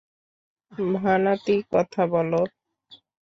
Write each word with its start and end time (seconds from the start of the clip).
ভানাতি, 0.95 1.55
কথা 1.71 2.03
বলো। 2.07 2.41